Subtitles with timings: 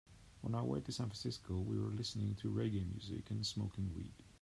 [0.43, 4.13] On our way to San Francisco, we were listening to reggae music and smoking weed.